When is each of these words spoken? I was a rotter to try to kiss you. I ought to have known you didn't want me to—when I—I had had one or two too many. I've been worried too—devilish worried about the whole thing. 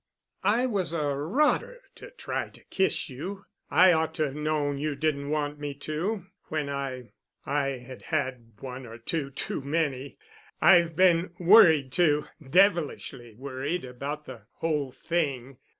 I 0.43 0.65
was 0.65 0.93
a 0.93 1.13
rotter 1.15 1.83
to 1.97 2.09
try 2.09 2.49
to 2.49 2.63
kiss 2.71 3.07
you. 3.07 3.45
I 3.69 3.93
ought 3.93 4.15
to 4.15 4.23
have 4.23 4.33
known 4.35 4.79
you 4.79 4.95
didn't 4.95 5.29
want 5.29 5.59
me 5.59 5.75
to—when 5.75 6.69
I—I 6.69 7.67
had 7.69 8.01
had 8.01 8.53
one 8.61 8.87
or 8.87 8.97
two 8.97 9.29
too 9.29 9.61
many. 9.61 10.17
I've 10.59 10.95
been 10.95 11.29
worried 11.39 11.91
too—devilish 11.91 13.13
worried 13.37 13.85
about 13.85 14.25
the 14.25 14.47
whole 14.53 14.91
thing. 14.91 15.57